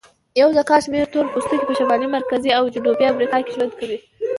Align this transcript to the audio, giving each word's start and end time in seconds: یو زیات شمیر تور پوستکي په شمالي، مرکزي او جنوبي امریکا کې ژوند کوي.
یو 0.41 0.49
زیات 0.55 0.69
شمیر 0.85 1.05
تور 1.13 1.25
پوستکي 1.33 1.65
په 1.67 1.73
شمالي، 1.79 2.07
مرکزي 2.15 2.49
او 2.57 2.63
جنوبي 2.75 3.05
امریکا 3.13 3.37
کې 3.45 3.53
ژوند 3.55 3.73
کوي. 3.79 3.97